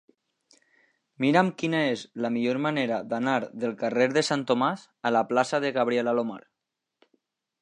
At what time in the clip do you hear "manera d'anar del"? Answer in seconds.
2.67-3.77